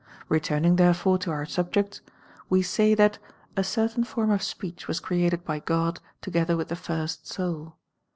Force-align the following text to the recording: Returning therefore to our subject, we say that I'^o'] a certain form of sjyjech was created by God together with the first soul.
Returning 0.29 0.77
therefore 0.77 1.19
to 1.19 1.29
our 1.29 1.45
subject, 1.45 2.01
we 2.49 2.63
say 2.63 2.95
that 2.95 3.19
I'^o'] 3.55 3.59
a 3.59 3.63
certain 3.63 4.03
form 4.03 4.31
of 4.31 4.39
sjyjech 4.41 4.87
was 4.87 4.99
created 4.99 5.45
by 5.45 5.59
God 5.59 5.99
together 6.23 6.57
with 6.57 6.69
the 6.69 6.75
first 6.75 7.27
soul. 7.27 7.75